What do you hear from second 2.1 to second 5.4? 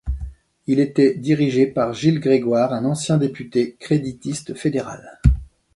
Grégoire, un ancien député créditiste fédéral.